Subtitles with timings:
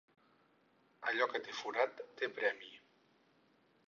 [1.11, 2.71] Allò que té forat, té premi.